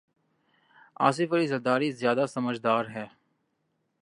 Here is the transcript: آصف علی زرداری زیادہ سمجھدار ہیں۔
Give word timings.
آصف 0.99 1.33
علی 1.33 1.47
زرداری 1.47 1.91
زیادہ 1.91 2.25
سمجھدار 2.29 2.85
ہیں۔ 2.85 3.05